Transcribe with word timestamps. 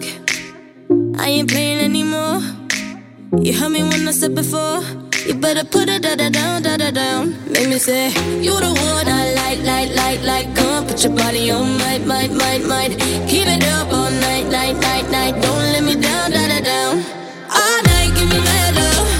dog. 0.00 1.18
I 1.18 1.28
ain't 1.28 1.50
playing 1.50 1.78
anymore. 1.78 2.40
You 3.38 3.52
heard 3.52 3.70
me 3.70 3.82
when 3.82 4.08
I 4.08 4.12
said 4.12 4.34
before. 4.34 4.82
You 5.26 5.34
better 5.34 5.64
put 5.64 5.88
it 5.88 6.02
da 6.02 6.14
da 6.16 6.28
down, 6.30 6.62
da 6.62 6.76
da 6.76 6.90
down. 6.90 7.34
Make 7.50 7.68
me 7.68 7.78
say, 7.78 8.08
You 8.40 8.58
the 8.58 8.72
one 8.72 9.08
I 9.08 9.34
like, 9.34 9.62
like, 9.62 9.94
like, 9.94 10.22
like. 10.22 10.56
Come 10.56 10.86
put 10.86 11.04
your 11.04 11.14
body 11.14 11.50
on, 11.50 11.78
might, 11.78 12.06
might, 12.06 12.32
might, 12.32 12.64
might. 12.64 12.98
Keep 13.28 13.46
it 13.46 13.64
up 13.68 13.92
all 13.92 14.10
night, 14.10 14.46
night, 14.46 14.76
night, 14.76 15.10
night. 15.10 15.34
Don't 15.42 15.66
let 15.72 15.84
me 15.84 15.94
down, 15.94 16.30
da 16.30 16.48
da 16.48 16.60
down. 16.60 17.04
All 17.50 17.82
night, 17.84 18.10
give 18.16 18.28
me 18.28 18.38
mad 18.38 19.19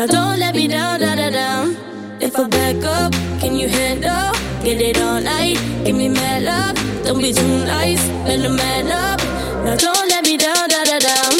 Now 0.00 0.06
don't 0.06 0.38
let 0.38 0.54
me 0.54 0.66
down, 0.66 0.98
da 1.00 1.14
da 1.14 1.28
down. 1.28 1.76
If 2.22 2.34
I 2.34 2.48
back 2.48 2.82
up, 2.84 3.12
can 3.38 3.54
you 3.54 3.68
handle? 3.68 4.32
Get 4.64 4.80
it 4.80 4.96
all 4.98 5.20
night, 5.20 5.58
give 5.84 5.94
me 5.94 6.08
mad 6.08 6.42
love. 6.42 7.04
Don't 7.04 7.20
be 7.20 7.34
too 7.34 7.66
nice, 7.66 8.02
better 8.24 8.48
man 8.48 8.90
up. 8.90 9.20
Now 9.62 9.76
don't 9.76 10.08
let 10.08 10.24
me 10.24 10.38
down, 10.38 10.70
da 10.72 10.84
da 10.84 10.98
down. 11.00 11.32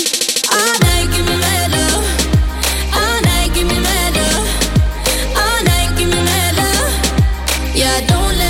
All 0.53 0.75
night, 0.85 1.09
give 1.09 1.25
me 1.25 1.37
mad 1.41 1.71
love. 1.73 2.05
All 3.01 3.21
night, 3.31 3.51
give 3.55 3.67
me 3.67 3.81
mad 3.81 4.13
love. 4.21 4.49
All 5.41 5.61
night, 5.65 5.97
give 5.97 6.11
me 6.11 6.21
mad 6.21 6.53
love. 6.61 6.93
Yeah, 7.75 7.97
don't 8.13 8.37
let 8.37 8.50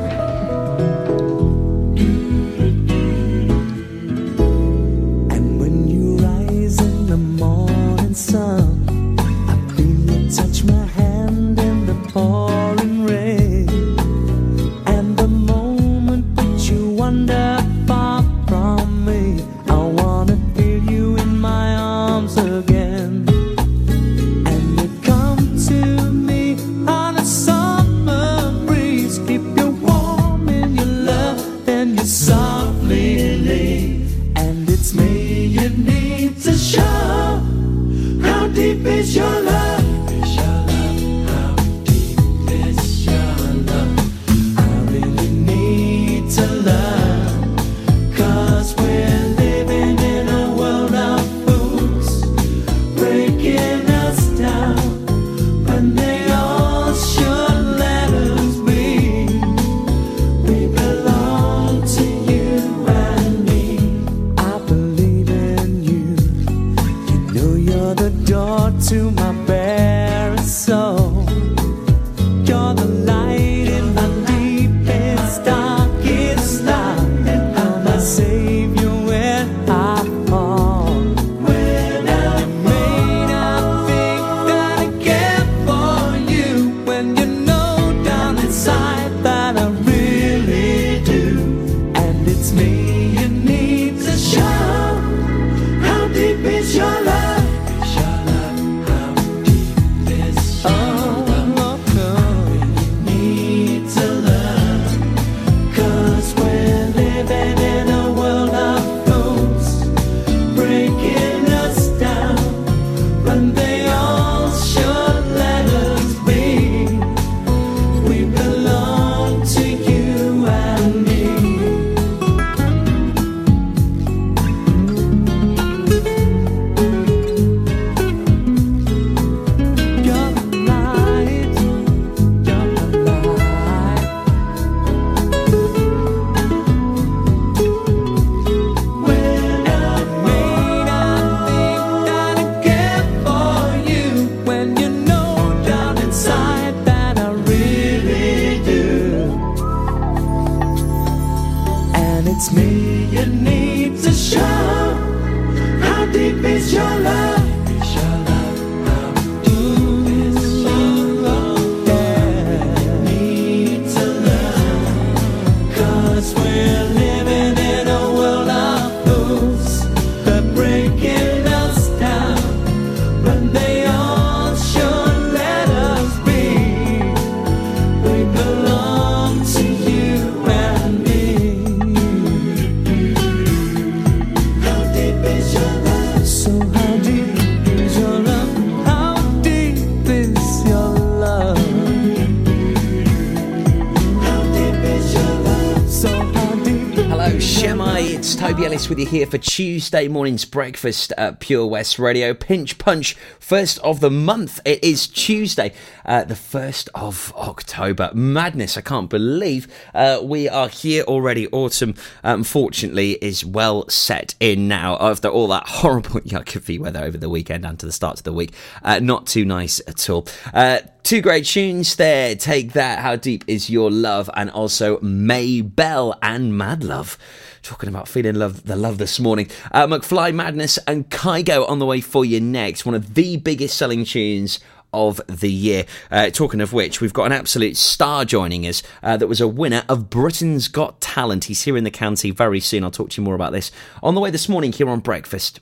Toby 198.41 198.65
Ellis 198.65 198.89
with 198.89 198.97
you 198.97 199.05
here 199.05 199.27
for 199.27 199.37
Tuesday 199.37 200.07
morning's 200.07 200.45
breakfast 200.45 201.13
at 201.15 201.39
Pure 201.39 201.67
West 201.67 201.99
Radio. 201.99 202.33
Pinch 202.33 202.79
Punch, 202.79 203.13
first 203.39 203.77
of 203.79 203.99
the 203.99 204.09
month. 204.09 204.59
It 204.65 204.83
is 204.83 205.05
Tuesday, 205.05 205.73
uh, 206.05 206.23
the 206.23 206.33
1st 206.33 206.89
of 206.95 207.31
October. 207.35 208.09
Madness, 208.15 208.77
I 208.77 208.81
can't 208.81 209.11
believe 209.11 209.67
uh, 209.93 210.21
we 210.23 210.49
are 210.49 210.69
here 210.69 211.03
already. 211.03 211.49
Autumn, 211.49 211.93
unfortunately, 212.23 213.11
is 213.21 213.45
well 213.45 213.87
set 213.89 214.33
in 214.39 214.67
now 214.67 214.97
after 214.99 215.27
all 215.27 215.47
that 215.49 215.67
horrible 215.67 216.09
yucky 216.21 216.79
weather 216.79 217.03
over 217.03 217.19
the 217.19 217.29
weekend 217.29 217.63
and 217.63 217.77
to 217.77 217.85
the 217.85 217.91
start 217.91 218.17
of 218.17 218.23
the 218.23 218.33
week. 218.33 218.55
Uh, 218.81 218.97
not 218.97 219.27
too 219.27 219.45
nice 219.45 219.79
at 219.87 220.09
all. 220.09 220.27
Uh, 220.51 220.79
two 221.03 221.21
great 221.21 221.45
tunes 221.45 221.95
there. 221.95 222.35
Take 222.35 222.73
that. 222.73 222.99
How 222.99 223.17
deep 223.17 223.43
is 223.45 223.69
your 223.69 223.91
love? 223.91 224.31
And 224.33 224.49
also 224.49 224.99
Mabel 225.01 226.17
and 226.23 226.57
Mad 226.57 226.83
Love 226.83 227.19
talking 227.63 227.89
about 227.89 228.07
feeling 228.07 228.35
love, 228.35 228.63
the 228.63 228.75
love 228.75 228.97
this 228.97 229.19
morning. 229.19 229.49
Uh, 229.71 229.87
McFly 229.87 230.33
Madness 230.33 230.77
and 230.87 231.09
Kygo 231.09 231.67
on 231.69 231.79
the 231.79 231.85
way 231.85 232.01
for 232.01 232.25
you 232.25 232.39
next. 232.39 232.85
One 232.85 232.95
of 232.95 233.13
the 233.13 233.37
biggest 233.37 233.77
selling 233.77 234.05
tunes 234.05 234.59
of 234.93 235.21
the 235.27 235.51
year. 235.51 235.85
Uh, 236.09 236.29
talking 236.29 236.61
of 236.61 236.73
which, 236.73 237.01
we've 237.01 237.13
got 237.13 237.25
an 237.25 237.31
absolute 237.31 237.77
star 237.77 238.25
joining 238.25 238.67
us 238.67 238.83
uh, 239.03 239.17
that 239.17 239.27
was 239.27 239.41
a 239.41 239.47
winner 239.47 239.83
of 239.87 240.09
Britain's 240.09 240.67
Got 240.67 240.99
Talent. 241.01 241.45
He's 241.45 241.63
here 241.63 241.77
in 241.77 241.83
the 241.83 241.91
county 241.91 242.31
very 242.31 242.59
soon. 242.59 242.83
I'll 242.83 242.91
talk 242.91 243.11
to 243.11 243.21
you 243.21 243.25
more 243.25 243.35
about 243.35 243.53
this 243.53 243.71
on 244.03 244.15
the 244.15 244.21
way 244.21 244.31
this 244.31 244.49
morning 244.49 244.71
here 244.71 244.89
on 244.89 244.99
Breakfast. 244.99 245.59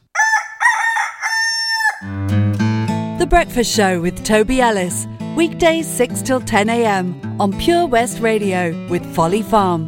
The 2.01 3.27
Breakfast 3.29 3.75
Show 3.75 4.01
with 4.01 4.23
Toby 4.23 4.61
Ellis. 4.61 5.05
Weekdays 5.35 5.87
6 5.87 6.21
till 6.23 6.41
10 6.41 6.69
a.m. 6.69 7.19
on 7.39 7.57
Pure 7.59 7.87
West 7.87 8.19
Radio 8.19 8.87
with 8.87 9.05
Folly 9.13 9.41
Farm. 9.41 9.87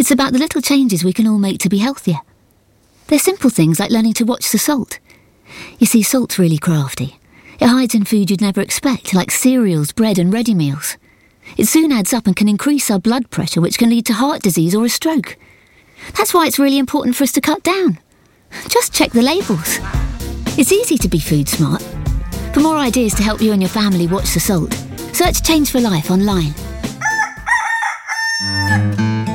It's 0.00 0.10
about 0.10 0.32
the 0.32 0.38
little 0.38 0.62
changes 0.62 1.04
we 1.04 1.12
can 1.12 1.26
all 1.26 1.36
make 1.36 1.58
to 1.58 1.68
be 1.68 1.76
healthier. 1.76 2.20
They're 3.08 3.18
simple 3.18 3.50
things 3.50 3.78
like 3.78 3.90
learning 3.90 4.14
to 4.14 4.24
watch 4.24 4.50
the 4.50 4.56
salt. 4.56 4.98
You 5.78 5.86
see, 5.86 6.02
salt's 6.02 6.38
really 6.38 6.56
crafty. 6.56 7.18
It 7.60 7.66
hides 7.66 7.94
in 7.94 8.06
food 8.06 8.30
you'd 8.30 8.40
never 8.40 8.62
expect, 8.62 9.12
like 9.12 9.30
cereals, 9.30 9.92
bread, 9.92 10.18
and 10.18 10.32
ready 10.32 10.54
meals. 10.54 10.96
It 11.58 11.66
soon 11.66 11.92
adds 11.92 12.14
up 12.14 12.26
and 12.26 12.34
can 12.34 12.48
increase 12.48 12.90
our 12.90 12.98
blood 12.98 13.28
pressure, 13.28 13.60
which 13.60 13.76
can 13.76 13.90
lead 13.90 14.06
to 14.06 14.14
heart 14.14 14.40
disease 14.40 14.74
or 14.74 14.86
a 14.86 14.88
stroke. 14.88 15.36
That's 16.16 16.32
why 16.32 16.46
it's 16.46 16.58
really 16.58 16.78
important 16.78 17.14
for 17.14 17.24
us 17.24 17.32
to 17.32 17.42
cut 17.42 17.62
down. 17.62 17.98
Just 18.68 18.94
check 18.94 19.12
the 19.12 19.20
labels. 19.20 19.80
It's 20.58 20.72
easy 20.72 20.96
to 20.96 21.08
be 21.08 21.18
food 21.18 21.46
smart. 21.46 21.82
For 22.54 22.60
more 22.60 22.76
ideas 22.76 23.12
to 23.16 23.22
help 23.22 23.42
you 23.42 23.52
and 23.52 23.60
your 23.60 23.68
family 23.68 24.06
watch 24.06 24.32
the 24.32 24.40
salt, 24.40 24.72
search 25.12 25.42
Change 25.42 25.70
for 25.70 25.78
Life 25.78 26.10
online. 26.10 26.54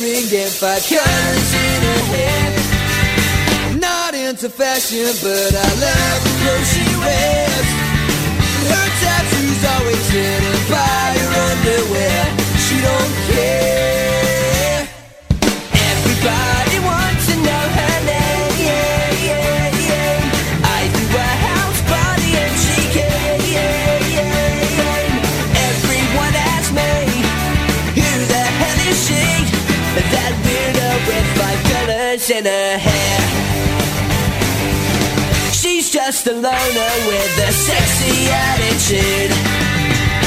Ring 0.00 0.26
and 0.32 0.50
five 0.50 0.82
colors 0.88 1.50
in 1.54 1.80
her 1.86 2.02
hair. 2.14 3.78
Not 3.78 4.14
into 4.14 4.48
fashion, 4.48 5.12
but 5.22 5.52
I 5.54 5.68
love 5.84 6.18
the 6.24 6.32
clothes 6.42 6.68
she 6.72 6.84
wears. 6.98 7.68
Her 8.70 8.88
tattoos 9.02 9.62
always 9.74 10.06
hidden 10.10 10.56
by 10.70 11.06
her 11.20 11.30
underwear. 11.48 12.20
She 12.64 12.76
don't 12.80 13.14
care. 13.30 14.88
Everybody 15.90 16.78
wants 16.80 17.24
to 17.30 17.36
know 17.46 17.64
in 32.30 32.44
her 32.44 32.78
hair. 32.78 33.20
She's 35.52 35.90
just 35.90 36.26
a 36.26 36.32
loner 36.32 36.94
with 37.06 37.48
a 37.48 37.52
sexy 37.52 38.28
attitude. 38.30 39.32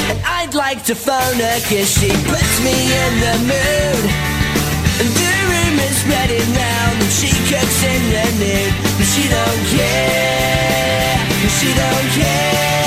And 0.10 0.20
I'd 0.26 0.54
like 0.54 0.84
to 0.86 0.96
phone 0.96 1.38
her 1.40 1.60
cause 1.70 1.90
she 1.90 2.10
puts 2.30 2.54
me 2.62 2.78
in 3.04 3.14
the 3.26 3.36
mood. 3.50 4.04
And 5.00 5.10
the 5.10 5.34
room 5.50 5.76
is 5.90 6.00
ready 6.06 6.42
now, 6.54 6.94
and 7.02 7.12
she 7.14 7.32
cooks 7.50 7.80
in 7.84 8.02
the 8.14 8.26
nude. 8.42 8.76
But 8.98 9.08
she 9.14 9.24
don't 9.30 9.64
care, 9.74 11.18
but 11.42 11.52
she 11.58 11.70
don't 11.74 12.10
care. 12.14 12.87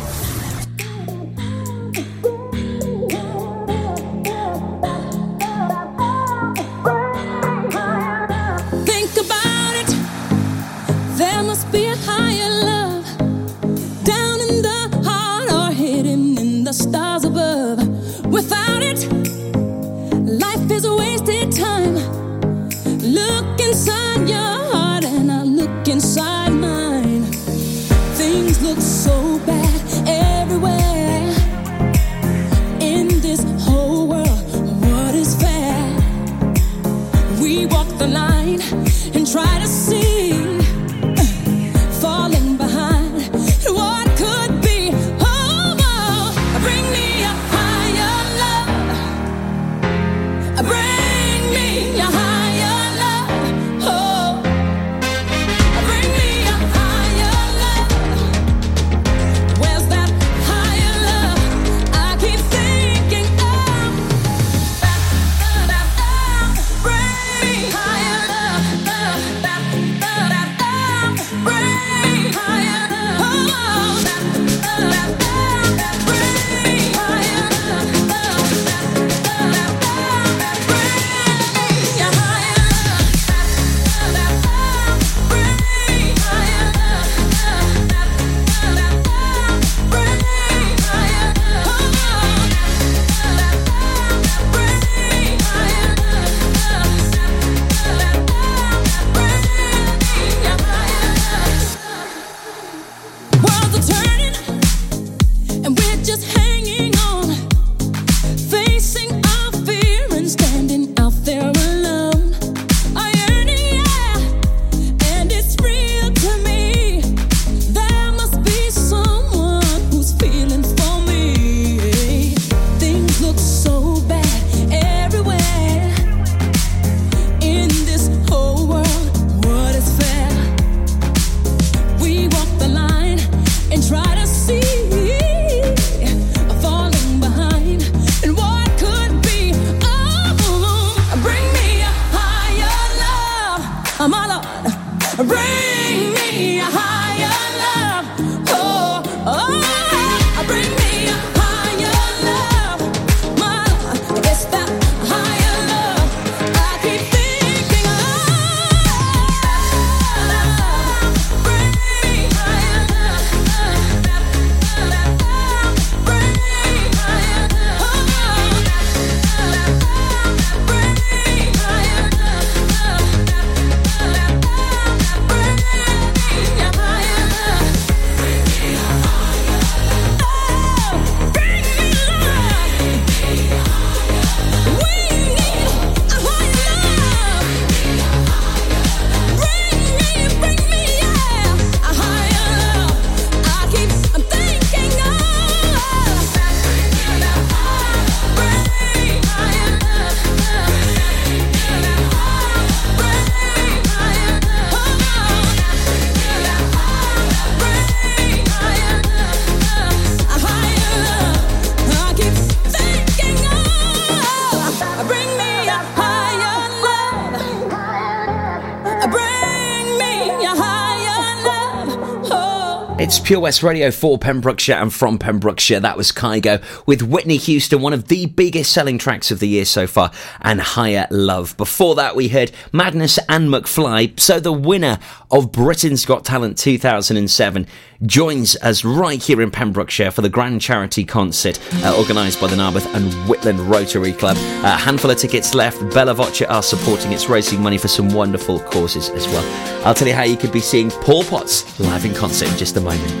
Pure 223.31 223.39
West 223.39 223.63
Radio 223.63 223.91
for 223.91 224.17
Pembrokeshire 224.17 224.75
and 224.75 224.93
from 224.93 225.17
Pembrokeshire. 225.17 225.79
That 225.79 225.95
was 225.95 226.11
Kygo 226.11 226.61
with 226.85 227.01
Whitney 227.01 227.37
Houston, 227.37 227.81
one 227.81 227.93
of 227.93 228.09
the 228.09 228.25
biggest 228.25 228.73
selling 228.73 228.97
tracks 228.97 229.31
of 229.31 229.39
the 229.39 229.47
year 229.47 229.63
so 229.63 229.87
far, 229.87 230.11
and 230.41 230.59
Higher 230.59 231.07
Love. 231.09 231.55
Before 231.55 231.95
that, 231.95 232.13
we 232.13 232.27
heard 232.27 232.51
Madness 232.73 233.17
and 233.29 233.47
McFly. 233.47 234.19
So 234.19 234.41
the 234.41 234.51
winner 234.51 234.99
of 235.31 235.53
Britain's 235.53 236.05
Got 236.05 236.25
Talent 236.25 236.57
2007 236.57 237.67
joins 238.05 238.55
us 238.57 238.83
right 238.83 239.21
here 239.21 239.41
in 239.41 239.51
Pembrokeshire 239.51 240.11
for 240.11 240.21
the 240.21 240.29
grand 240.29 240.59
charity 240.59 241.05
concert 241.05 241.59
uh, 241.85 241.95
organised 241.97 242.41
by 242.41 242.47
the 242.47 242.55
Narberth 242.55 242.93
and 242.95 243.11
Whitland 243.29 243.71
Rotary 243.71 244.11
Club. 244.11 244.35
A 244.63 244.75
handful 244.75 245.11
of 245.11 245.17
tickets 245.17 245.53
left. 245.53 245.79
Bella 245.93 246.13
Voce 246.13 246.41
are 246.41 246.63
supporting 246.63 247.11
its 247.13 247.29
raising 247.29 247.61
money 247.61 247.77
for 247.77 247.87
some 247.87 248.09
wonderful 248.09 248.59
causes 248.59 249.09
as 249.11 249.27
well. 249.27 249.85
I'll 249.85 249.93
tell 249.93 250.07
you 250.07 250.15
how 250.15 250.23
you 250.23 250.35
could 250.35 250.51
be 250.51 250.59
seeing 250.59 250.89
Paul 250.89 251.23
Potts 251.23 251.79
live 251.79 252.05
in 252.05 252.13
concert 252.13 252.51
in 252.51 252.57
just 252.57 252.75
a 252.75 252.81
moment. 252.81 253.20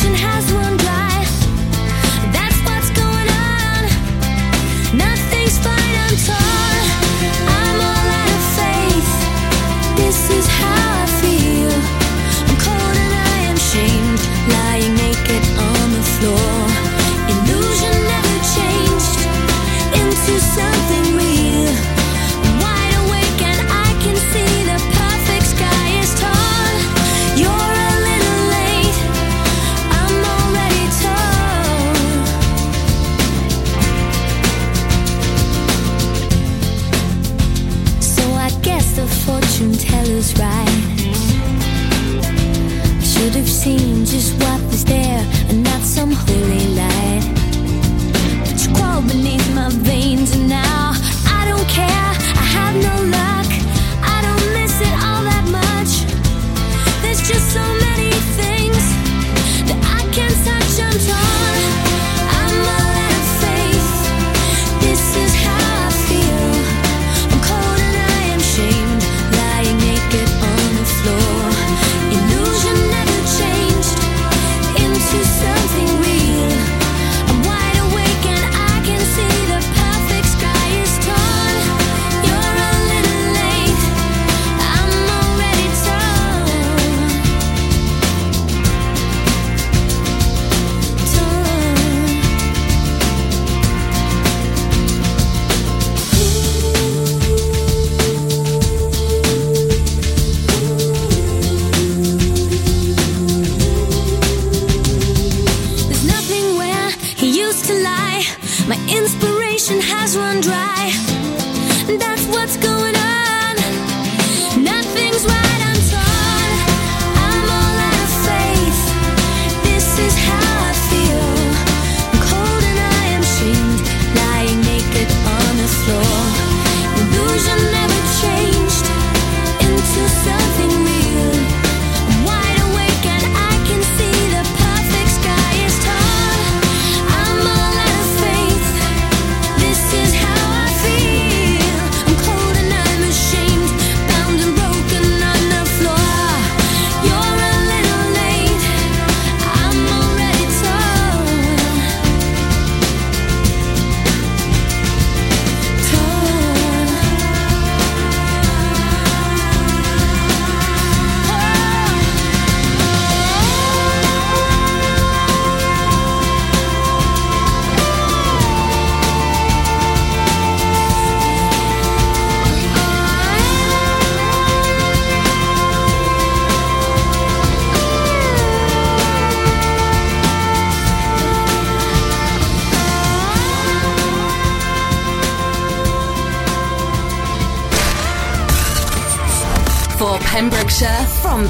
conversation 0.00 0.14
has 0.14 0.39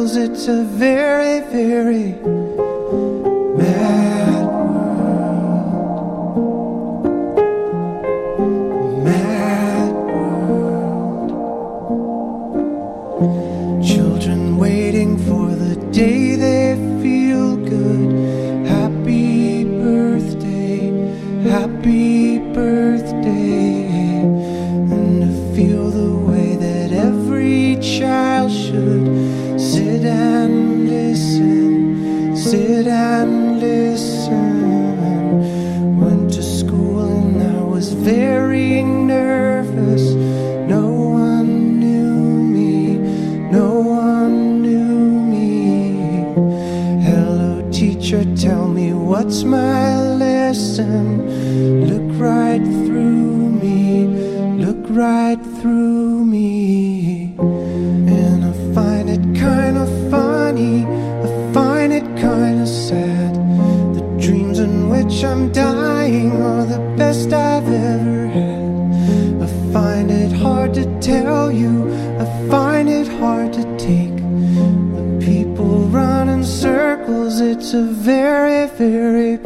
it's 0.00 0.48
a 0.48 0.64
very, 0.64 1.40
very 1.40 2.12
very, 78.02 78.66
very 78.66 79.36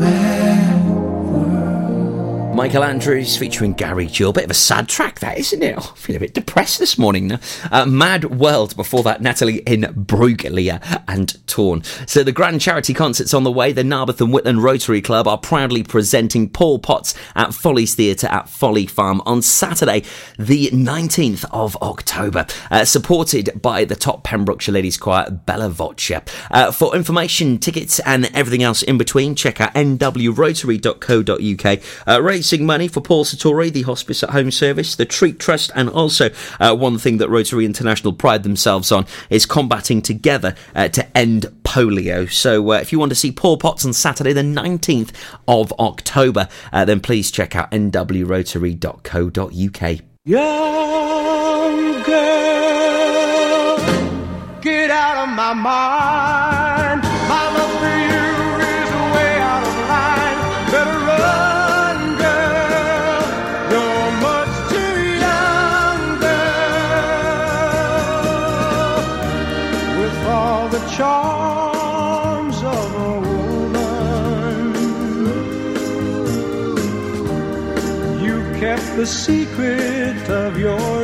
Mad 0.00 0.38
Michael 2.56 2.82
Andrews 2.82 3.36
featuring 3.36 3.74
Gary 3.74 4.06
Jules. 4.06 4.34
Bit 4.34 4.44
of 4.46 4.50
a 4.50 4.54
sad 4.54 4.88
track, 4.88 5.20
that 5.20 5.38
isn't 5.38 5.62
it? 5.62 5.78
I 5.78 5.80
feel 5.94 6.16
a 6.16 6.18
bit 6.18 6.34
depressed 6.34 6.80
this 6.80 6.98
morning. 6.98 7.38
Uh, 7.70 7.86
Mad 7.86 8.24
World. 8.24 8.74
Before 8.74 9.04
that, 9.04 9.22
Natalie 9.22 9.58
in 9.60 9.87
Bruglia 10.08 11.04
and 11.06 11.46
Torn. 11.46 11.84
So 12.06 12.24
the 12.24 12.32
grand 12.32 12.60
charity 12.60 12.94
concerts 12.94 13.34
on 13.34 13.44
the 13.44 13.52
way. 13.52 13.72
The 13.72 13.84
Narberth 13.84 14.20
and 14.20 14.32
Whitland 14.32 14.62
Rotary 14.62 15.00
Club 15.00 15.28
are 15.28 15.38
proudly 15.38 15.84
presenting 15.84 16.48
Paul 16.48 16.80
Potts 16.80 17.14
at 17.36 17.54
Follies 17.54 17.94
Theatre 17.94 18.26
at 18.26 18.48
Folly 18.48 18.86
Farm 18.86 19.22
on 19.26 19.42
Saturday, 19.42 20.02
the 20.38 20.70
19th 20.70 21.44
of 21.52 21.76
October. 21.76 22.46
Uh, 22.70 22.84
supported 22.84 23.50
by 23.60 23.84
the 23.84 23.94
top 23.94 24.24
Pembrokeshire 24.24 24.72
Ladies 24.74 24.96
Choir, 24.96 25.30
Bella 25.30 25.68
Voce. 25.68 26.10
Uh, 26.50 26.72
for 26.72 26.96
information, 26.96 27.58
tickets, 27.58 28.00
and 28.00 28.24
everything 28.34 28.62
else 28.62 28.82
in 28.82 28.96
between, 28.98 29.34
check 29.34 29.60
out 29.60 29.74
nwrotary.co.uk. 29.74 31.80
Uh, 32.06 32.22
raising 32.22 32.64
money 32.66 32.86
for 32.88 33.00
Paul 33.00 33.24
Sartori, 33.24 33.72
the 33.72 33.82
Hospice 33.82 34.22
at 34.22 34.30
Home 34.30 34.50
Service, 34.50 34.96
the 34.96 35.04
Treat 35.04 35.38
Trust, 35.38 35.70
and 35.74 35.90
also 35.90 36.30
uh, 36.58 36.74
one 36.74 36.96
thing 36.98 37.18
that 37.18 37.28
Rotary 37.28 37.66
International 37.66 38.12
pride 38.12 38.42
themselves 38.42 38.90
on 38.90 39.06
is 39.30 39.46
combating 39.46 39.97
together 40.02 40.54
uh, 40.74 40.88
to 40.88 41.16
end 41.16 41.46
polio. 41.62 42.30
So 42.30 42.72
uh, 42.72 42.76
if 42.76 42.92
you 42.92 42.98
want 42.98 43.10
to 43.10 43.16
see 43.16 43.32
Paul 43.32 43.56
Potts 43.56 43.84
on 43.84 43.92
Saturday, 43.92 44.32
the 44.32 44.42
19th 44.42 45.12
of 45.46 45.72
October, 45.78 46.48
uh, 46.72 46.84
then 46.84 47.00
please 47.00 47.30
check 47.30 47.54
out 47.54 47.70
nwrotary.co.uk. 47.70 50.00
Young 50.24 52.02
girl, 52.02 53.78
get 54.60 54.90
out 54.90 55.28
of 55.28 55.34
my 55.34 55.54
mind. 55.54 56.57
The 78.98 79.06
secret 79.06 80.28
of 80.28 80.58
your 80.58 80.97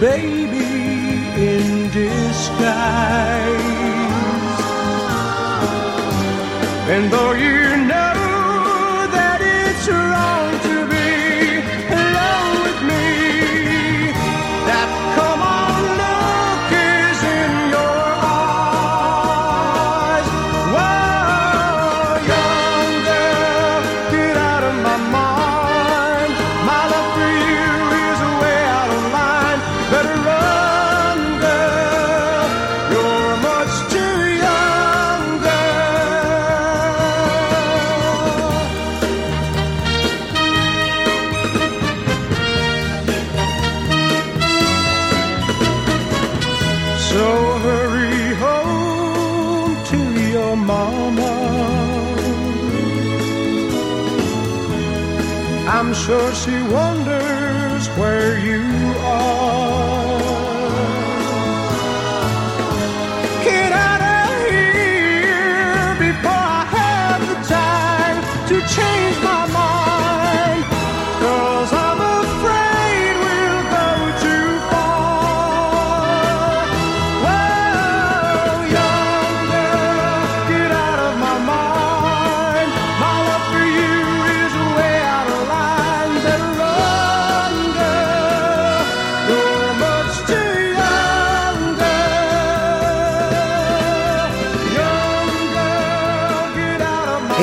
baby 0.00 0.47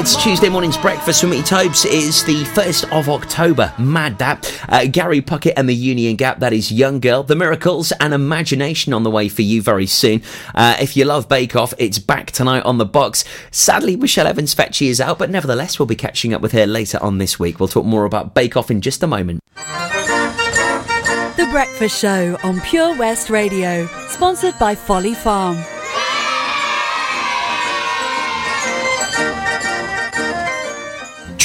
It's 0.06 0.24
Tuesday 0.24 0.50
morning's 0.50 0.78
breakfast 0.78 1.22
for 1.22 1.26
me, 1.26 1.42
Tobes. 1.42 1.84
It 1.84 1.92
is 1.92 2.24
the 2.26 2.44
1st 2.44 2.92
of 2.92 3.10
October. 3.10 3.74
Mad 3.80 4.20
that. 4.20 4.62
Uh, 4.70 4.86
Gary 4.86 5.20
Puckett 5.20 5.54
and 5.58 5.68
the 5.68 5.74
Union 5.74 6.16
Gap. 6.16 6.42
That 6.42 6.54
is 6.54 6.72
Young 6.72 7.00
Girl, 7.00 7.24
The 7.24 7.36
Miracles, 7.36 7.92
and 7.94 8.14
Imagination 8.14 8.94
on 8.94 9.02
the 9.02 9.10
way 9.10 9.30
for 9.30 9.42
you 9.42 9.64
very 9.64 9.88
soon. 9.88 10.22
Uh, 10.54 10.78
if 10.80 10.96
you 10.96 11.06
love 11.06 11.28
Bake 11.28 11.56
Off, 11.56 11.74
it's 11.80 11.98
back 11.98 12.30
tonight 12.30 12.62
on 12.66 12.78
the 12.78 12.86
box. 12.86 13.26
Sadly, 13.50 13.96
Michelle 13.96 14.28
Evans 14.28 14.54
Fecci 14.54 14.90
is 14.90 15.02
out, 15.02 15.18
but 15.18 15.32
nevertheless, 15.32 15.80
we'll 15.80 15.88
be 15.88 15.96
catching 15.96 16.36
up 16.36 16.42
with 16.44 16.52
her 16.52 16.68
later 16.68 17.00
on 17.02 17.18
this 17.18 17.40
week. 17.40 17.60
We'll 17.60 17.68
talk 17.68 17.86
more 17.86 18.06
about 18.06 18.36
Bake 18.36 18.56
Off 18.56 18.70
in 18.70 18.82
just 18.82 19.02
a 19.02 19.08
moment. 19.08 19.40
The 19.56 21.48
Breakfast 21.50 22.00
Show 22.00 22.38
on 22.44 22.62
Pure 22.62 22.96
West 22.98 23.32
Radio, 23.32 23.88
sponsored 24.10 24.54
by 24.60 24.76
Folly 24.76 25.16
Farm. 25.16 25.58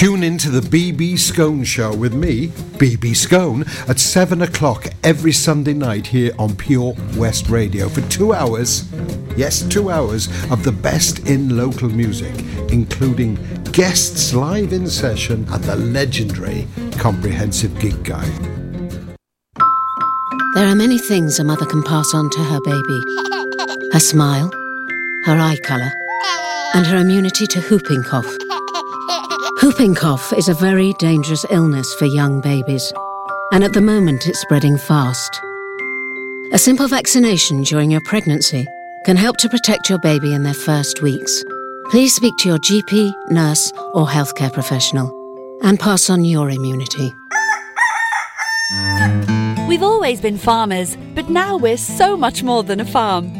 Tune 0.01 0.23
in 0.23 0.39
to 0.39 0.49
the 0.49 0.63
BB 0.63 1.19
Scone 1.19 1.63
Show 1.63 1.95
with 1.95 2.15
me, 2.15 2.47
BB 2.79 3.15
Scone, 3.15 3.67
at 3.87 4.01
7 4.01 4.41
o'clock 4.41 4.87
every 5.05 5.31
Sunday 5.31 5.75
night 5.75 6.07
here 6.07 6.33
on 6.39 6.57
Pure 6.57 6.95
West 7.17 7.51
Radio 7.51 7.87
for 7.87 8.01
two 8.09 8.33
hours. 8.33 8.91
Yes, 9.37 9.61
two 9.61 9.91
hours 9.91 10.29
of 10.51 10.65
the 10.65 10.73
best 10.73 11.29
in 11.29 11.55
local 11.55 11.91
music, 11.91 12.33
including 12.73 13.35
guests 13.73 14.33
live 14.33 14.73
in 14.73 14.89
session 14.89 15.47
and 15.51 15.65
the 15.65 15.77
legendary 15.77 16.67
Comprehensive 16.93 17.79
Gig 17.79 18.03
Guide. 18.03 18.41
There 20.55 20.67
are 20.67 20.77
many 20.77 20.97
things 20.97 21.39
a 21.39 21.45
mother 21.45 21.67
can 21.67 21.83
pass 21.83 22.15
on 22.15 22.31
to 22.31 22.39
her 22.39 22.61
baby 22.65 23.91
her 23.93 24.01
smile, 24.01 24.51
her 25.27 25.39
eye 25.39 25.59
colour, 25.63 25.93
and 26.73 26.87
her 26.87 26.97
immunity 26.97 27.47
to 27.49 27.61
whooping 27.61 28.03
cough. 28.05 28.50
Whooping 29.63 29.95
cough 29.97 30.33
is 30.33 30.49
a 30.49 30.55
very 30.55 30.95
dangerous 30.95 31.45
illness 31.51 31.93
for 31.97 32.07
young 32.07 32.41
babies, 32.41 32.95
and 33.53 33.63
at 33.63 33.75
the 33.75 33.83
moment 33.83 34.27
it's 34.27 34.41
spreading 34.41 34.79
fast. 34.79 35.39
A 36.53 36.59
simple 36.59 36.89
vaccination 36.89 37.63
during 37.65 37.91
your 37.91 38.01
pregnancy 38.01 38.67
can 39.05 39.19
help 39.19 39.37
to 39.37 39.51
protect 39.51 39.91
your 39.91 39.99
baby 39.99 40.33
in 40.33 40.45
their 40.45 40.55
first 40.55 41.03
weeks. 41.03 41.45
Please 41.91 42.15
speak 42.15 42.33
to 42.39 42.49
your 42.49 42.59
GP, 42.59 43.13
nurse, 43.29 43.71
or 43.93 44.07
healthcare 44.07 44.51
professional 44.51 45.15
and 45.63 45.79
pass 45.79 46.09
on 46.09 46.25
your 46.25 46.49
immunity. 46.49 47.13
We've 49.69 49.83
always 49.83 50.23
been 50.23 50.39
farmers, 50.39 50.97
but 51.15 51.29
now 51.29 51.59
we're 51.59 51.77
so 51.77 52.17
much 52.17 52.43
more 52.43 52.63
than 52.63 52.81
a 52.81 52.87
farm. 52.87 53.40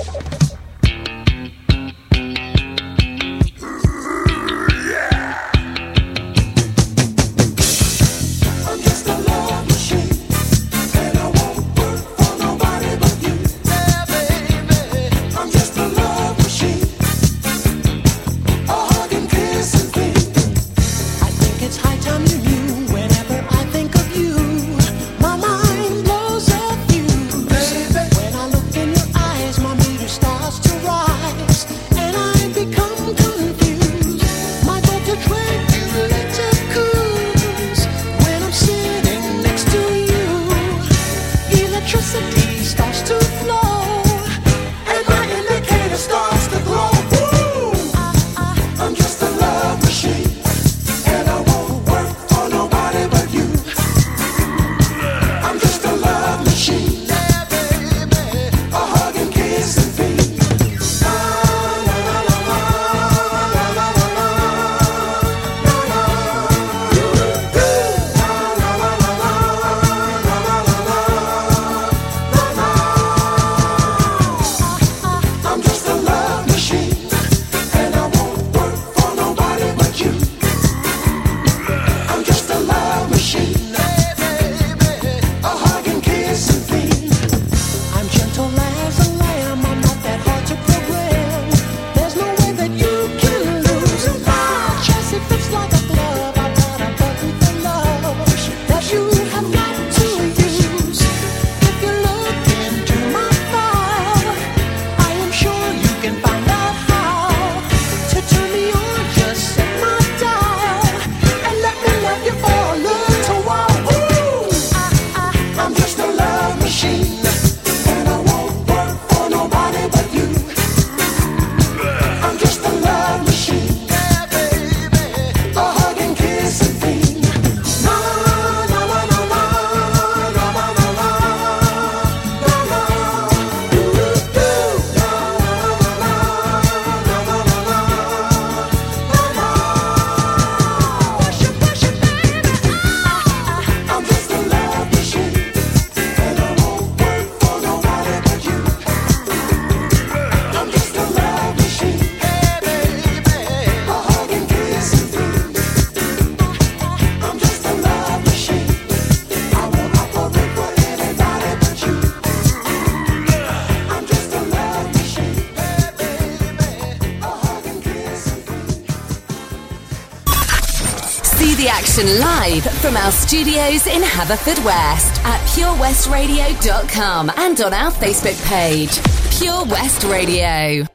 Selection 172.01 172.19
live 172.19 172.63
from 172.79 172.97
our 172.97 173.11
studios 173.11 173.87
in 173.87 174.01
Haverfordwest 174.01 175.23
at 175.23 175.39
purewestradio.com 175.47 177.31
and 177.37 177.61
on 177.61 177.73
our 177.73 177.91
Facebook 177.91 178.43
page. 178.47 178.99
Pure 179.39 179.65
West 179.65 180.03
Radio. 180.03 180.85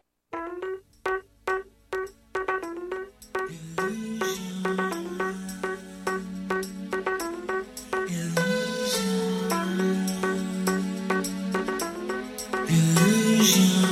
Searching 13.47 13.86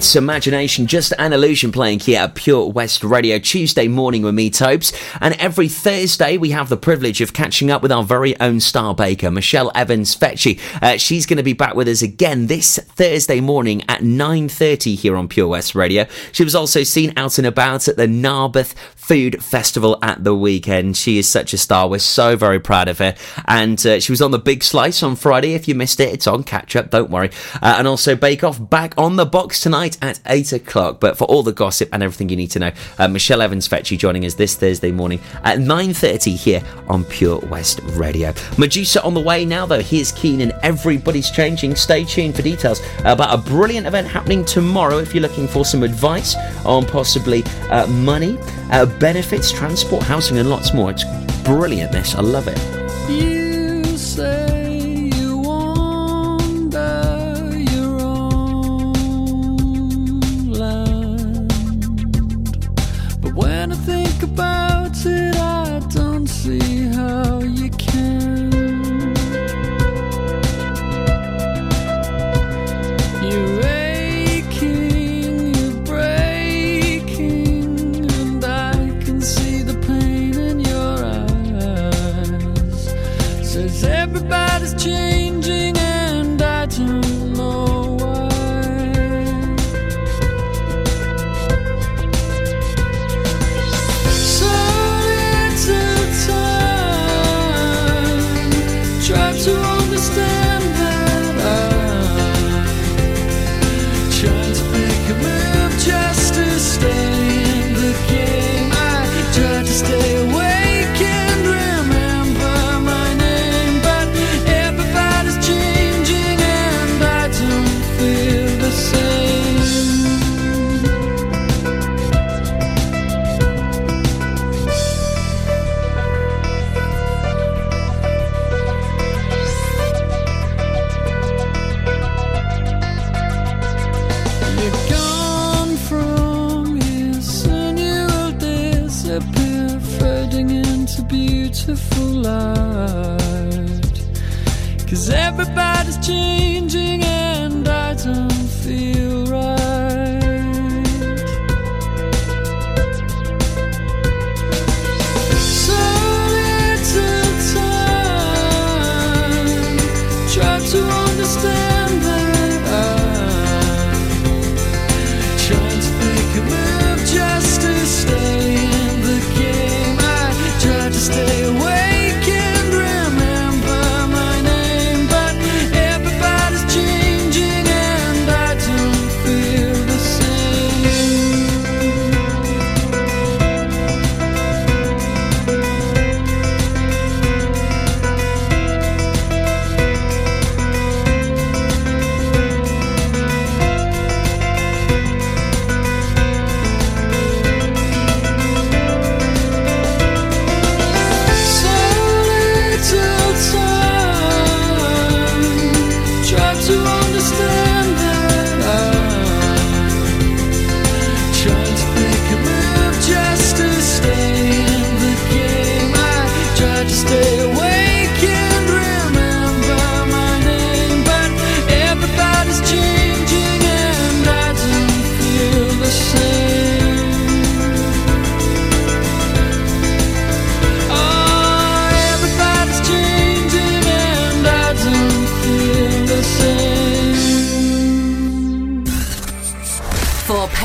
It's 0.00 0.16
Imagination, 0.16 0.86
just 0.86 1.12
an 1.18 1.34
illusion 1.34 1.72
playing 1.72 2.00
here 2.00 2.22
at 2.22 2.34
Pure 2.34 2.70
West 2.70 3.04
Radio 3.04 3.38
Tuesday 3.38 3.86
morning 3.86 4.22
with 4.22 4.34
me, 4.34 4.48
Tobes. 4.48 4.94
And 5.20 5.34
every 5.34 5.68
Thursday, 5.68 6.38
we 6.38 6.52
have 6.52 6.70
the 6.70 6.78
privilege 6.78 7.20
of 7.20 7.34
catching 7.34 7.70
up 7.70 7.82
with 7.82 7.92
our 7.92 8.02
very 8.02 8.34
own 8.40 8.60
star 8.60 8.94
baker, 8.94 9.30
Michelle 9.30 9.70
Evans 9.74 10.16
Fecci. 10.16 10.58
Uh, 10.82 10.96
she's 10.96 11.26
going 11.26 11.36
to 11.36 11.42
be 11.42 11.52
back 11.52 11.74
with 11.74 11.86
us 11.86 12.00
again 12.00 12.46
this 12.46 12.78
Thursday 12.78 13.42
morning 13.42 13.82
at 13.90 14.00
9.30 14.00 14.96
here 14.96 15.18
on 15.18 15.28
Pure 15.28 15.48
West 15.48 15.74
Radio. 15.74 16.06
She 16.32 16.44
was 16.44 16.54
also 16.54 16.82
seen 16.82 17.12
out 17.18 17.36
and 17.36 17.46
about 17.46 17.86
at 17.86 17.98
the 17.98 18.08
Narberth 18.08 18.74
Food 19.10 19.42
Festival 19.42 19.98
at 20.02 20.22
the 20.22 20.36
weekend. 20.36 20.96
She 20.96 21.18
is 21.18 21.28
such 21.28 21.52
a 21.52 21.58
star. 21.58 21.88
We're 21.88 21.98
so 21.98 22.36
very 22.36 22.60
proud 22.60 22.86
of 22.86 22.98
her. 22.98 23.16
And 23.44 23.84
uh, 23.84 23.98
she 23.98 24.12
was 24.12 24.22
on 24.22 24.30
the 24.30 24.38
Big 24.38 24.62
Slice 24.62 25.02
on 25.02 25.16
Friday. 25.16 25.54
If 25.54 25.66
you 25.66 25.74
missed 25.74 25.98
it, 25.98 26.14
it's 26.14 26.28
on 26.28 26.44
catch 26.44 26.76
up. 26.76 26.90
Don't 26.90 27.10
worry. 27.10 27.32
Uh, 27.54 27.74
and 27.76 27.88
also 27.88 28.14
Bake 28.14 28.44
Off 28.44 28.70
back 28.70 28.94
on 28.96 29.16
the 29.16 29.26
box 29.26 29.58
tonight 29.58 29.98
at 30.00 30.20
8 30.26 30.52
o'clock. 30.52 31.00
But 31.00 31.18
for 31.18 31.24
all 31.24 31.42
the 31.42 31.52
gossip 31.52 31.88
and 31.92 32.04
everything 32.04 32.28
you 32.28 32.36
need 32.36 32.52
to 32.52 32.60
know, 32.60 32.70
uh, 33.00 33.08
Michelle 33.08 33.42
Evans 33.42 33.68
Fecci 33.68 33.98
joining 33.98 34.24
us 34.24 34.34
this 34.34 34.54
Thursday 34.54 34.92
morning 34.92 35.18
at 35.42 35.58
9.30 35.58 36.36
here 36.36 36.62
on 36.86 37.02
Pure 37.04 37.40
West 37.48 37.80
Radio. 37.94 38.30
Meduza 38.60 39.04
on 39.04 39.14
the 39.14 39.20
way 39.20 39.44
now, 39.44 39.66
though. 39.66 39.82
Here's 39.82 40.12
Keane 40.12 40.40
and 40.40 40.52
everybody's 40.62 41.32
changing. 41.32 41.74
Stay 41.74 42.04
tuned 42.04 42.36
for 42.36 42.42
details 42.42 42.80
about 43.00 43.36
a 43.36 43.42
brilliant 43.42 43.88
event 43.88 44.06
happening 44.06 44.44
tomorrow 44.44 44.98
if 44.98 45.16
you're 45.16 45.22
looking 45.22 45.48
for 45.48 45.64
some 45.64 45.82
advice 45.82 46.36
on 46.64 46.86
possibly 46.86 47.42
uh, 47.70 47.88
money, 47.88 48.38
uh, 48.70 48.86
benefits, 49.00 49.50
transport, 49.50 50.04
housing, 50.04 50.38
and 50.38 50.48
lots 50.48 50.72
more. 50.72 50.90
It's 50.92 51.04
brilliant, 51.42 51.90
this. 51.90 52.14
I 52.14 52.20
love 52.20 52.46
it. 52.46 52.79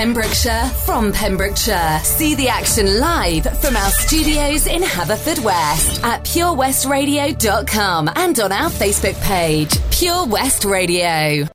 Pembrokeshire 0.06 0.68
from 0.86 1.12
Pembrokeshire. 1.12 2.00
See 2.04 2.36
the 2.36 2.48
action 2.48 3.00
live 3.00 3.46
from 3.60 3.76
our 3.76 3.90
studios 3.90 4.68
in 4.68 4.84
Haverfordwest 4.84 6.04
at 6.04 6.24
purewestradio.com 6.24 8.12
and 8.16 8.40
on 8.40 8.52
our 8.52 8.70
Facebook 8.70 9.20
page, 9.24 9.76
Pure 9.90 10.28
West 10.28 10.64
Radio. 10.64 11.48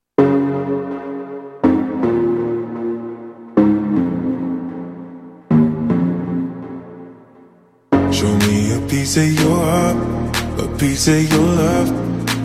Show 8.11 8.36
me 8.48 8.74
a 8.74 8.80
piece 8.88 9.16
of 9.16 9.32
your 9.32 9.59
heart, 9.64 10.59
a 10.59 10.76
piece 10.76 11.07
of 11.07 11.22
your 11.32 11.40
love. 11.40 11.88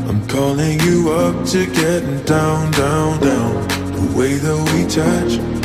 I'm 0.07 0.27
calling 0.27 0.79
you 0.81 1.09
up 1.13 1.47
to 1.47 1.65
get 1.65 2.27
down, 2.27 2.69
down, 2.73 3.19
down. 3.21 3.67
The 3.95 4.15
way 4.15 4.35
that 4.35 4.71
we 4.71 4.85
touch 4.87 5.64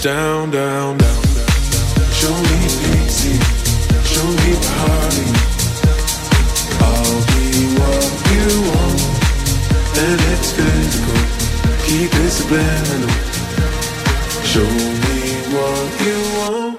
down, 0.00 0.37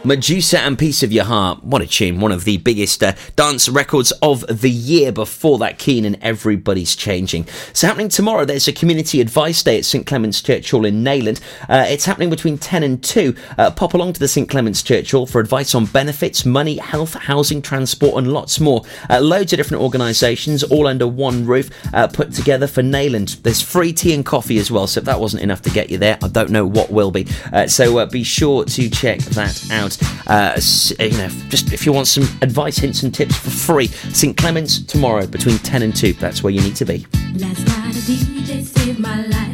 Meduza 0.09 0.57
and 0.57 0.79
Piece 0.79 1.03
of 1.03 1.11
Your 1.11 1.25
Heart. 1.25 1.63
What 1.63 1.83
a 1.83 1.85
tune. 1.85 2.19
One 2.19 2.31
of 2.31 2.43
the 2.43 2.57
biggest 2.57 3.03
uh, 3.03 3.13
dance 3.35 3.69
records 3.69 4.11
of 4.23 4.43
the 4.47 4.71
year 4.71 5.11
before 5.11 5.59
that 5.59 5.77
Keane 5.77 6.03
and 6.03 6.17
Everybody's 6.23 6.95
Changing. 6.95 7.45
So, 7.73 7.85
happening 7.85 8.09
tomorrow, 8.09 8.43
there's 8.43 8.67
a 8.67 8.73
community 8.73 9.21
advice 9.21 9.61
day 9.61 9.77
at 9.77 9.85
St 9.85 10.07
Clement's 10.07 10.41
Church 10.41 10.71
Hall 10.71 10.83
in 10.83 11.03
Neyland. 11.03 11.41
Uh, 11.69 11.85
it's 11.87 12.05
happening 12.05 12.31
between 12.31 12.57
10 12.57 12.81
and 12.81 13.03
2. 13.03 13.35
Uh, 13.59 13.69
pop 13.69 13.93
along 13.93 14.13
to 14.13 14.19
the 14.19 14.27
St 14.27 14.49
Clement's 14.49 14.81
Church 14.81 15.11
Hall 15.11 15.27
for 15.27 15.39
advice 15.39 15.75
on 15.75 15.85
benefits, 15.85 16.43
money, 16.43 16.77
health, 16.77 17.13
housing, 17.13 17.61
transport, 17.61 18.17
and 18.17 18.33
lots 18.33 18.59
more. 18.59 18.81
Uh, 19.11 19.19
loads 19.19 19.53
of 19.53 19.57
different 19.57 19.83
organisations, 19.83 20.63
all 20.63 20.87
under 20.87 21.07
one 21.07 21.45
roof, 21.45 21.69
uh, 21.93 22.07
put 22.07 22.33
together 22.33 22.65
for 22.65 22.81
Neyland. 22.81 23.39
There's 23.43 23.61
free 23.61 23.93
tea 23.93 24.15
and 24.15 24.25
coffee 24.25 24.57
as 24.57 24.71
well, 24.71 24.87
so 24.87 25.01
if 25.01 25.05
that 25.05 25.19
wasn't 25.19 25.43
enough 25.43 25.61
to 25.61 25.69
get 25.69 25.91
you 25.91 25.99
there, 25.99 26.17
I 26.23 26.29
don't 26.29 26.49
know 26.49 26.65
what 26.65 26.89
will 26.89 27.11
be. 27.11 27.27
Uh, 27.53 27.67
so, 27.67 28.03
be 28.07 28.23
sure 28.23 28.65
to 28.65 28.89
check 28.89 29.19
that 29.19 29.71
out. 29.71 29.98
Uh, 30.27 30.59
you 30.99 31.17
know, 31.17 31.29
just 31.49 31.73
if 31.73 31.85
you 31.85 31.93
want 31.93 32.07
some 32.07 32.23
advice, 32.41 32.77
hints, 32.77 33.03
and 33.03 33.13
tips 33.13 33.35
for 33.35 33.49
free, 33.49 33.87
St 33.87 34.37
Clement's 34.37 34.81
tomorrow 34.81 35.25
between 35.25 35.57
10 35.59 35.81
and 35.81 35.95
2. 35.95 36.13
That's 36.13 36.43
where 36.43 36.51
you 36.51 36.61
need 36.61 36.75
to 36.77 36.85
be. 36.85 37.05
Last 37.35 37.65
night 37.67 37.95
a 37.95 37.99
DJ 37.99 38.63
saved 38.63 38.99
my 38.99 39.23
life. 39.23 39.49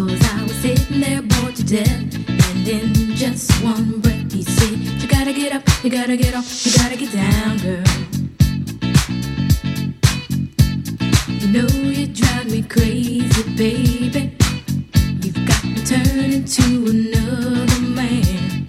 Cause 0.00 0.18
I 0.32 0.42
was 0.44 0.54
sitting 0.56 1.00
there 1.00 1.20
bored 1.20 1.54
to 1.56 1.64
death. 1.64 2.14
And 2.26 2.66
in 2.66 3.14
just 3.14 3.50
one 3.62 4.00
breath 4.00 4.32
he 4.32 4.42
said, 4.42 4.78
You 4.78 5.06
gotta 5.06 5.34
get 5.34 5.52
up, 5.52 5.62
you 5.84 5.90
gotta 5.90 6.16
get 6.16 6.34
off, 6.34 6.64
you 6.64 6.72
gotta 6.72 6.96
get 6.96 7.12
down, 7.12 7.58
girl. 7.58 7.99
You 11.40 11.48
know 11.48 11.66
you 11.68 12.06
drive 12.06 12.50
me 12.50 12.60
crazy, 12.60 13.42
baby. 13.56 14.36
You've 15.22 15.46
got 15.46 15.64
me 15.64 15.82
turning 15.86 16.44
to 16.44 16.62
another 16.90 17.80
man. 17.80 18.68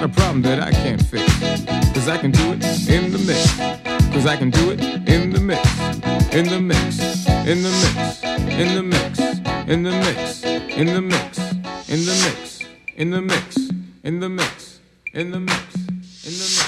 not 0.00 0.10
a 0.10 0.14
problem 0.14 0.42
that 0.42 0.60
I 0.60 0.70
can't 0.70 1.04
fix. 1.04 1.24
Cause 1.92 2.08
I 2.08 2.18
can 2.18 2.30
do 2.30 2.52
it 2.52 2.62
in 2.88 3.10
the 3.10 3.18
mix. 3.18 3.56
Cause 4.12 4.26
I 4.26 4.36
can 4.36 4.50
do 4.50 4.70
it 4.70 4.80
in 5.08 5.32
the 5.32 5.40
mix. 5.40 5.60
In 6.32 6.46
the 6.46 6.60
mix. 6.60 7.00
In 7.26 7.64
the 7.64 7.72
mix. 7.82 8.22
In 8.62 8.74
the 8.76 8.82
mix. 8.84 9.18
In 9.66 9.82
the 9.82 9.90
mix. 9.90 10.44
In 10.76 10.86
the 10.86 11.00
mix. 11.00 11.40
In 11.88 12.04
the 12.04 12.12
mix. 12.12 12.62
In 12.96 13.10
the 13.10 13.20
mix. 13.20 13.60
In 14.04 14.20
the 14.20 14.28
mix. 14.28 14.80
In 15.14 15.30
the 15.32 15.40
mix. 15.40 15.80
In 16.22 16.32
the 16.32 16.46
mix. 16.46 16.67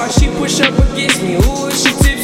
why 0.00 0.08
she 0.08 0.28
push 0.38 0.60
up 0.62 0.72
against 0.92 1.22
me? 1.22 1.34
Who 1.34 1.66
is 1.66 1.82
she 1.82 1.92
to 1.92 2.19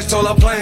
cash, 0.00 0.10
told 0.10 0.26
I 0.26 0.34
plan 0.34 0.59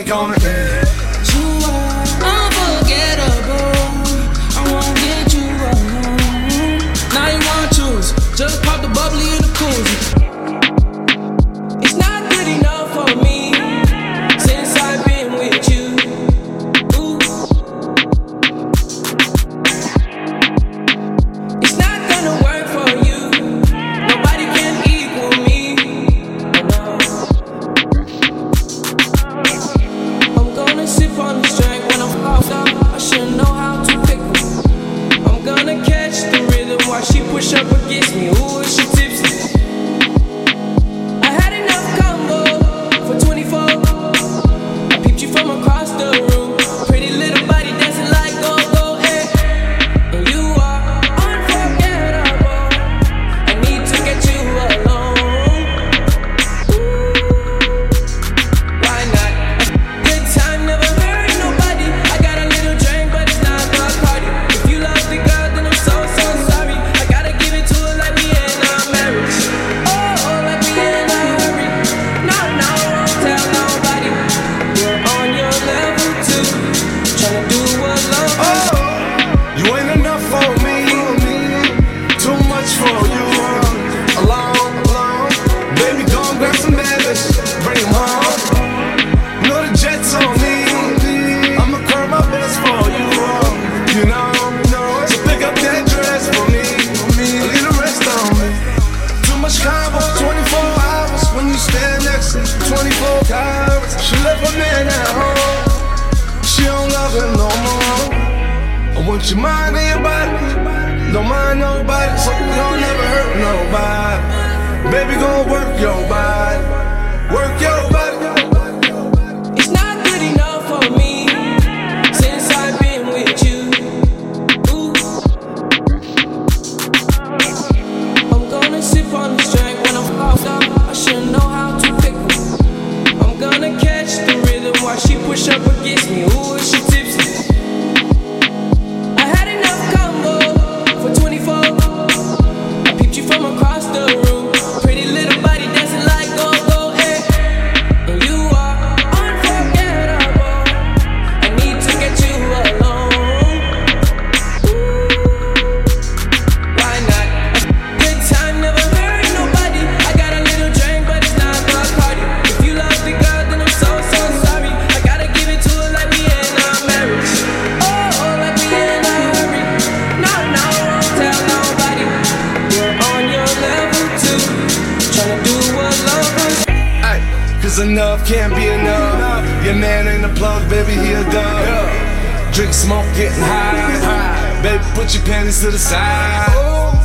legs 185.58 185.64
to 185.64 185.70
the 185.70 185.78
side. 185.78 186.48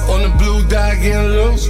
On 0.09 0.21
the 0.21 0.29
blue 0.37 0.67
dot 0.67 0.95
getting 1.01 1.31
loose. 1.31 1.67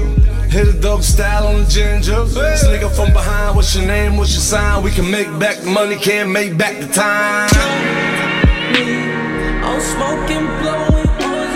Hit 0.52 0.68
a 0.68 0.74
dope 0.80 1.02
style 1.02 1.48
on 1.48 1.64
the 1.64 1.70
ginger. 1.70 2.26
Sneak 2.28 2.84
up 2.84 2.92
from 2.92 3.14
behind. 3.14 3.56
What's 3.56 3.76
your 3.76 3.86
name? 3.86 4.18
What's 4.18 4.34
your 4.34 4.42
sign? 4.42 4.84
We 4.84 4.92
can 4.92 5.10
make 5.10 5.28
back 5.40 5.58
the 5.60 5.70
money, 5.70 5.96
can't 5.96 6.30
make 6.30 6.58
back 6.58 6.80
the 6.80 6.88
time. 6.88 7.50
I'm 9.64 9.82
smoking, 9.82 10.46
blowing, 10.62 11.08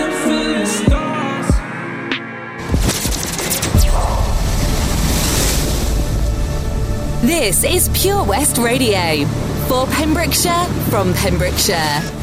and 0.03 0.13
feeling 0.23 0.65
stars. 0.65 1.47
This 7.21 7.63
is 7.63 7.89
Pure 7.93 8.23
West 8.23 8.57
Radio 8.57 9.25
for 9.67 9.85
Pembrokeshire 9.87 10.65
from 10.89 11.13
Pembrokeshire. 11.13 12.16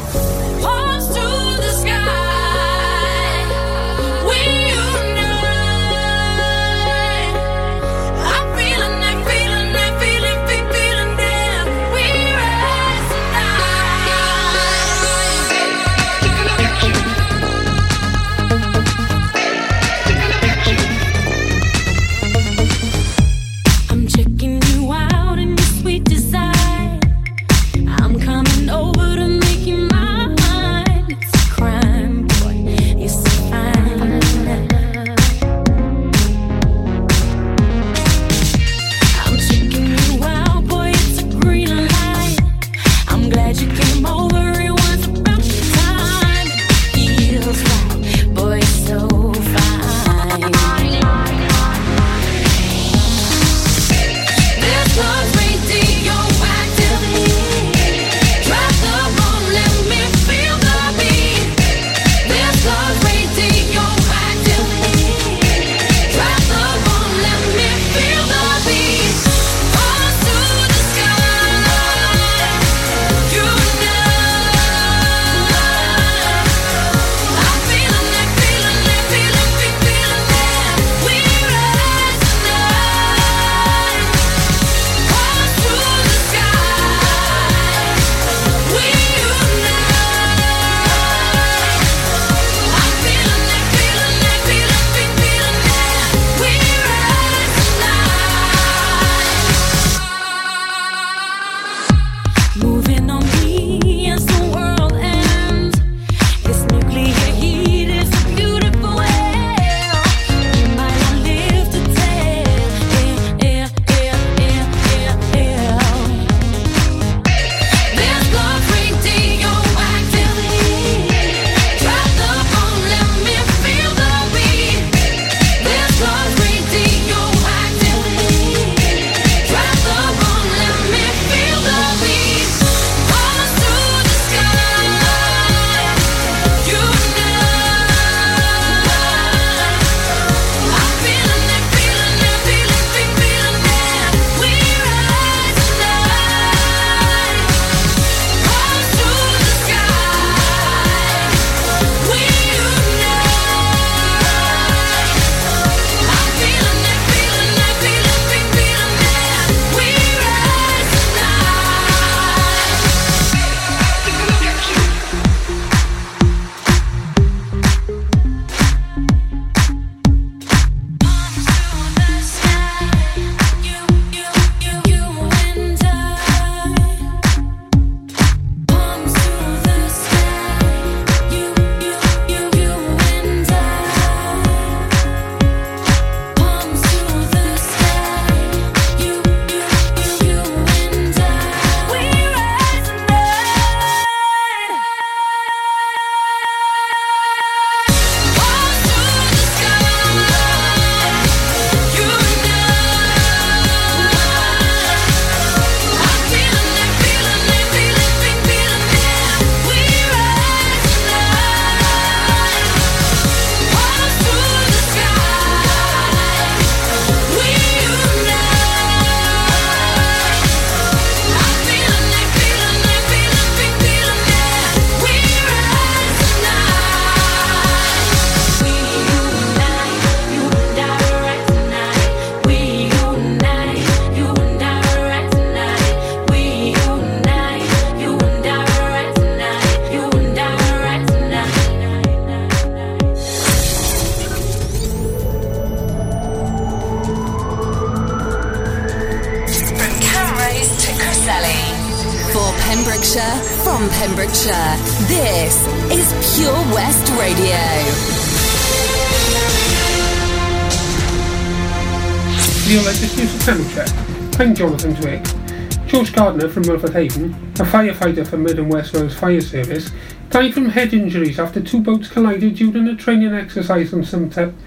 Jonathan 264.65 264.95
Twig. 264.95 265.87
George 265.87 266.11
Gardner 266.11 266.49
from 266.49 266.65
Milford 266.65 266.93
Haven, 266.93 267.35
a 267.59 267.63
firefighter 267.65 268.25
for 268.25 268.37
Mid 268.37 268.57
and 268.57 268.73
West 268.73 268.93
Wales 268.93 269.13
Fire 269.13 269.39
Service, 269.39 269.91
died 270.31 270.55
from 270.55 270.69
head 270.69 270.91
injuries 270.91 271.37
after 271.37 271.61
two 271.61 271.81
boats 271.81 272.07
collided 272.07 272.55
during 272.55 272.87
a 272.87 272.95
training 272.95 273.35
exercise 273.35 273.93
on, 273.93 274.03
Septem- 274.03 274.57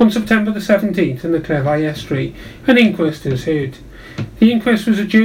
on 0.00 0.10
September 0.10 0.50
the 0.50 0.58
17th 0.58 1.22
in 1.24 1.30
the 1.30 1.38
Cleddau 1.38 1.84
Estuary. 1.84 2.34
An 2.66 2.78
inquest 2.78 3.26
is 3.26 3.44
heard. 3.44 3.78
The 4.40 4.50
inquest 4.50 4.88
was 4.88 4.98
adjourned 4.98 5.22